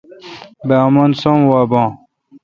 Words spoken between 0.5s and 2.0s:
بہ امن سوم وا بھا۔